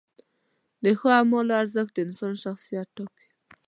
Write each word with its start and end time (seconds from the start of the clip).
د 0.83 0.85
ښو 0.97 1.07
اعمالو 1.19 1.57
ارزښت 1.61 1.91
د 1.95 1.97
انسان 2.05 2.33
شخصیت 2.43 2.87
ټاکي. 2.97 3.27